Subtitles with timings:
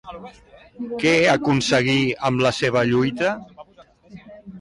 [1.03, 1.97] Què aconseguí
[2.29, 3.35] amb la seva lluita?